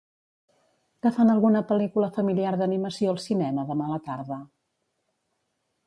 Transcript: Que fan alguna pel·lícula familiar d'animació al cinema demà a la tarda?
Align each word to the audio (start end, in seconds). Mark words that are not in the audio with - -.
Que 1.05 1.11
fan 1.17 1.33
alguna 1.33 1.61
pel·lícula 1.73 2.09
familiar 2.17 2.55
d'animació 2.63 3.13
al 3.13 3.23
cinema 3.27 3.67
demà 3.73 3.89
a 3.89 3.95
la 3.95 4.03
tarda? 4.11 4.43